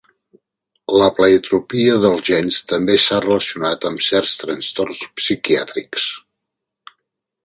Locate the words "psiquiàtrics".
5.21-6.09